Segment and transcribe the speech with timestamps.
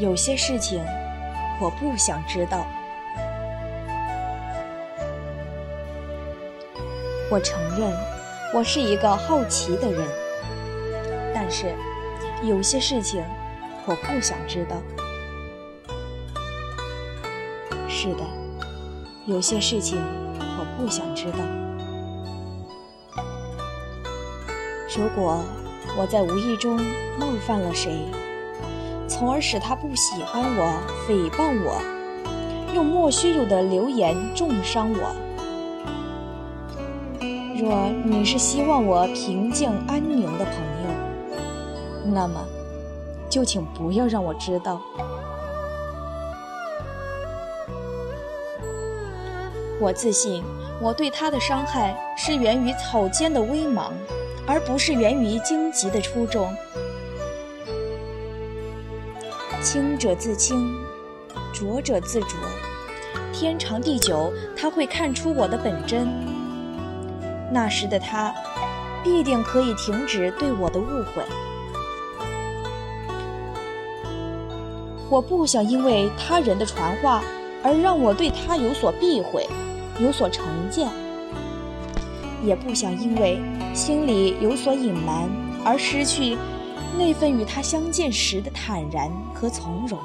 [0.00, 0.80] 有些事情
[1.60, 2.64] 我不想知道。
[7.28, 7.92] 我承认，
[8.54, 10.06] 我是一个好奇的人，
[11.34, 11.74] 但是
[12.44, 13.24] 有些事情
[13.86, 14.76] 我不想知道。
[17.88, 18.22] 是的，
[19.26, 19.98] 有些事情
[20.38, 21.38] 我不想知道。
[24.96, 25.40] 如果
[25.98, 26.76] 我在无意中
[27.18, 28.06] 冒犯了谁，
[29.08, 31.80] 从而使他不喜欢我、诽谤我，
[32.74, 35.16] 用莫须有的流言重伤我，
[37.56, 40.54] 若你是希望我平静安宁的朋
[40.84, 42.44] 友，那么
[43.30, 44.80] 就请不要让我知道。
[49.80, 50.44] 我自信，
[50.80, 53.92] 我对他的伤害是源于草间的微芒。
[54.50, 56.50] 而不是源于荆棘的初衷。
[59.60, 60.72] 清者自清，
[61.52, 62.38] 浊者自浊。
[63.32, 66.08] 天长地久，他会看出我的本真。
[67.52, 68.32] 那时的他，
[69.02, 71.24] 必定可以停止对我的误会。
[75.10, 77.22] 我不想因为他人的传话
[77.62, 79.46] 而让我对他有所避讳，
[79.98, 80.88] 有所成见。
[82.44, 83.40] 也不想因为
[83.74, 85.28] 心里有所隐瞒
[85.64, 86.36] 而失去
[86.98, 89.96] 那份与他相见时的坦然和从容。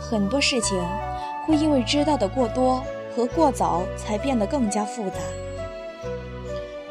[0.00, 0.82] 很多事情
[1.46, 2.82] 会因为知道的过多
[3.14, 5.16] 和过早，才变得更加复杂。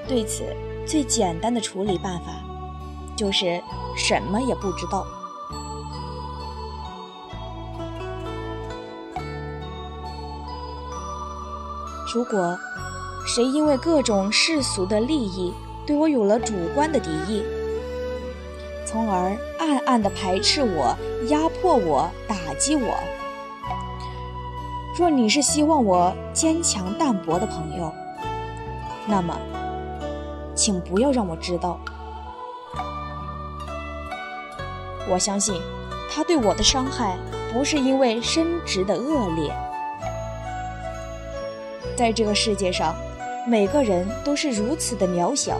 [0.08, 0.44] 对此，
[0.86, 2.32] 最简单的处理办法
[3.18, 3.60] 就是
[3.98, 5.06] 什么也不知道。
[12.14, 12.58] 如果
[13.32, 15.54] 谁因为各种世俗的利益
[15.86, 17.44] 对我有了主观的敌意，
[18.88, 22.98] 从而暗暗地排斥我、压迫我、打击我，
[24.98, 27.94] 若你是希望我坚强淡泊的朋友，
[29.06, 29.38] 那么，
[30.56, 31.80] 请不要让我知道。
[35.08, 35.62] 我相信，
[36.12, 37.16] 他对我的伤害
[37.54, 39.56] 不是因为深植的恶劣。
[41.96, 42.96] 在这个世界上，
[43.48, 45.58] 每个人都是如此的渺小，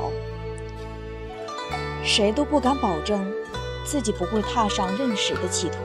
[2.04, 3.26] 谁都不敢保证
[3.84, 5.78] 自己不会踏上认识的歧途。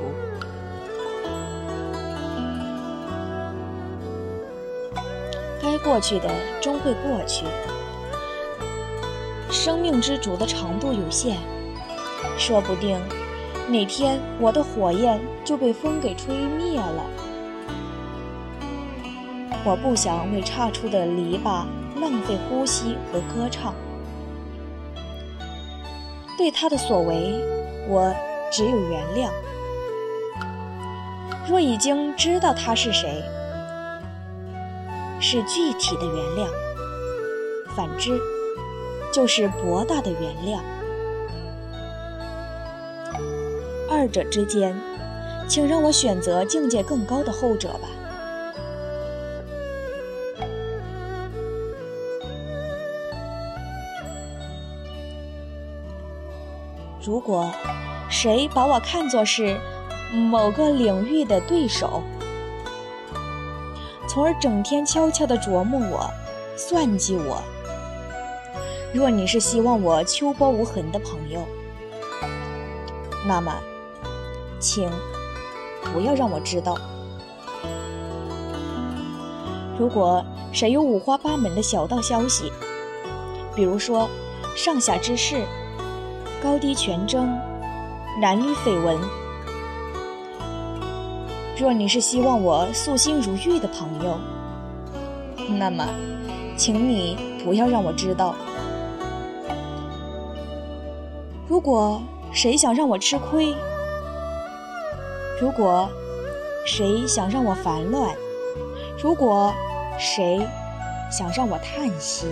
[5.62, 6.28] 该过去的
[6.60, 7.46] 终会过去，
[9.50, 11.38] 生命之主的长度有限，
[12.36, 13.00] 说不定
[13.68, 17.02] 哪天我的火焰就被风给吹灭了。
[19.66, 21.64] 我不想为岔出的篱笆
[21.98, 23.74] 浪费呼吸和歌唱。
[26.36, 27.40] 对他的所为，
[27.88, 28.14] 我
[28.52, 29.30] 只有原谅。
[31.48, 33.22] 若已经知道他是谁，
[35.18, 36.48] 是具体的原谅；
[37.74, 38.20] 反之，
[39.12, 40.60] 就是博大的原谅。
[43.90, 44.74] 二者之间，
[45.48, 47.88] 请让我选择境界更高的后者吧。
[57.06, 57.52] 如果
[58.08, 59.60] 谁把我看作是
[60.10, 62.02] 某个领域的对手，
[64.08, 66.10] 从而整天悄悄地琢磨我、
[66.56, 67.42] 算计我；
[68.94, 71.40] 若你是希望我秋波无痕的朋友，
[73.26, 73.52] 那么，
[74.58, 74.90] 请
[75.92, 76.74] 不要让我知道。
[79.78, 82.50] 如果谁有五花八门的小道消息，
[83.54, 84.08] 比如说
[84.56, 85.44] 上下之事，
[86.44, 87.40] 高低权争，
[88.20, 88.98] 男女绯闻。
[91.56, 94.18] 若你是希望我素心如玉的朋友，
[95.58, 95.88] 那么，
[96.54, 98.34] 请你不要让我知道。
[101.48, 103.54] 如果谁想让我吃亏，
[105.40, 105.88] 如果
[106.66, 108.14] 谁想让我烦乱，
[109.02, 109.50] 如果
[109.98, 110.46] 谁
[111.10, 112.26] 想让我叹息。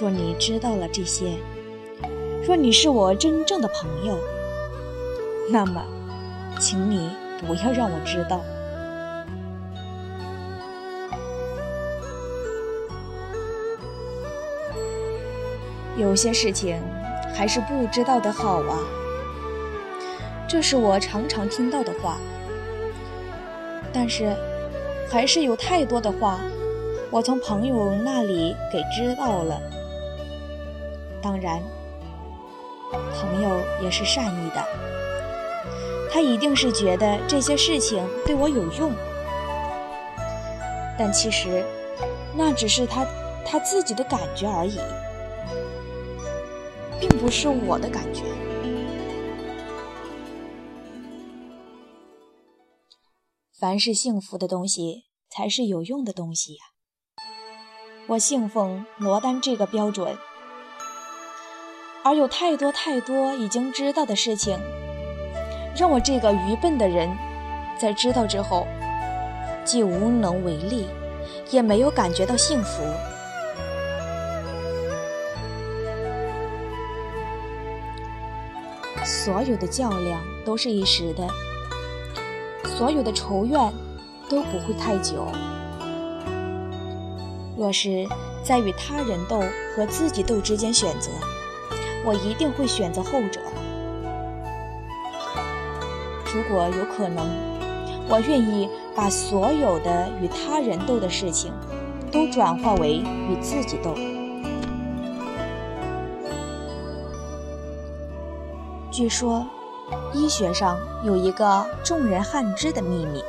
[0.00, 1.36] 若你知道了这些，
[2.46, 4.18] 若你是我真正的朋友，
[5.50, 5.84] 那么，
[6.58, 8.40] 请你不要让我知道。
[15.98, 16.80] 有些事情
[17.34, 18.78] 还是不知道的好啊，
[20.48, 22.16] 这是我常常听到的话。
[23.92, 24.34] 但是，
[25.10, 26.38] 还是有太多的话
[27.10, 29.60] 我从朋友那里给知道了。
[31.22, 31.62] 当然，
[32.90, 34.64] 朋友也是善意的，
[36.10, 38.92] 他一定是觉得这些事情对我有用。
[40.98, 41.64] 但其实，
[42.36, 43.06] 那只是他
[43.44, 44.78] 他自己的感觉而已，
[47.00, 48.22] 并不是我的感觉。
[53.58, 56.60] 凡是幸福的东西，才是有用的东西呀。
[58.08, 60.16] 我信奉罗丹这个标准，
[62.02, 64.58] 而有太多太多已经知道的事情，
[65.76, 67.10] 让我这个愚笨的人，
[67.78, 68.66] 在知道之后，
[69.64, 70.86] 既无能为力，
[71.50, 72.82] 也没有感觉到幸福。
[79.04, 81.28] 所有的较量都是一时的。
[82.64, 83.60] 所有的仇怨
[84.26, 85.26] 都不会太久。
[87.58, 88.08] 若是
[88.42, 89.42] 在与他人斗
[89.76, 91.10] 和自己斗之间选择，
[92.04, 93.40] 我一定会选择后者。
[96.34, 97.26] 如果有可能，
[98.08, 101.52] 我愿意把所有的与他人斗的事情，
[102.10, 102.96] 都转化为
[103.28, 103.94] 与自己斗。
[108.90, 109.46] 据说。
[110.14, 113.24] 医学上有一个众人罕知的秘密：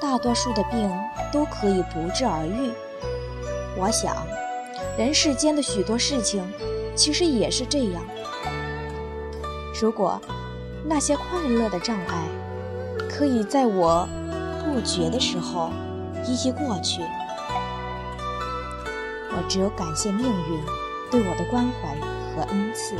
[0.00, 0.88] 大多数的病
[1.32, 2.70] 都可以不治而愈。
[3.76, 4.16] 我想，
[4.98, 6.44] 人世间的许多事情
[6.94, 8.02] 其实也是这样。
[9.80, 10.20] 如果
[10.84, 12.28] 那些快乐的障碍
[13.08, 14.06] 可以在我
[14.64, 15.70] 不觉的时候
[16.26, 17.02] 一一过去，
[19.30, 20.60] 我只有感谢命运
[21.10, 21.96] 对我的关怀
[22.34, 22.94] 和恩赐。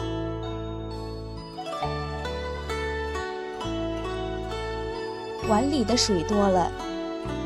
[5.48, 6.70] 碗里的水多了，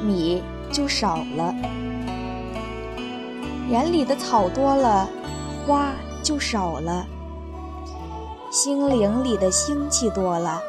[0.03, 1.55] 米就少了；
[3.69, 5.09] 园里的草多了，
[5.67, 7.07] 花就少了；
[8.51, 10.61] 心灵里的腥气多了，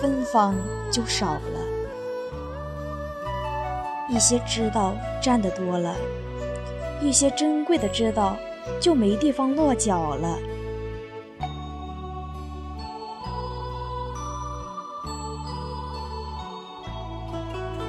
[0.00, 0.56] 芬芳
[0.90, 1.40] 就少了。
[4.08, 4.92] 一些知道
[5.22, 5.94] 占的多了，
[7.00, 8.36] 一些珍贵的知道
[8.80, 10.38] 就没地方落脚了。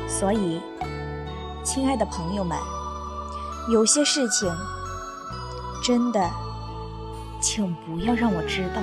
[0.07, 0.61] 所以，
[1.63, 2.57] 亲爱的朋友们，
[3.69, 4.53] 有些事情
[5.81, 6.29] 真的，
[7.41, 8.81] 请不要让我知道。